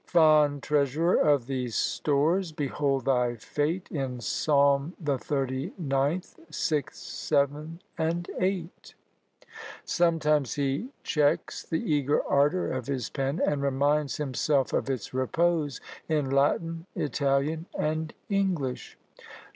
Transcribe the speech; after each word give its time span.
Fond 0.07 0.63
treasurer 0.63 1.13
of 1.15 1.45
these 1.45 1.75
stores, 1.75 2.51
behold 2.51 3.05
thy 3.05 3.35
fate 3.35 3.87
In 3.91 4.19
Psalm 4.19 4.95
the 4.99 5.19
thirty 5.19 5.73
ninth, 5.77 6.39
6, 6.49 6.97
7, 6.97 7.79
and 7.99 8.27
8. 8.39 8.95
Sometimes 9.85 10.55
he 10.55 10.87
checks 11.03 11.61
the 11.63 11.85
eager 11.93 12.23
ardour 12.25 12.71
of 12.71 12.87
his 12.87 13.11
pen, 13.11 13.39
and 13.45 13.61
reminds 13.61 14.17
himself 14.17 14.73
of 14.73 14.89
its 14.89 15.13
repose, 15.13 15.79
in 16.09 16.31
Latin, 16.31 16.87
Italian, 16.95 17.67
and 17.77 18.15
English. 18.27 18.97